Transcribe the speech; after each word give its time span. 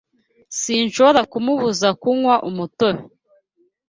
Sinshobora 0.59 1.21
kumubuza 1.31 1.87
kunywa 2.01 2.35
umutobe 2.49 3.03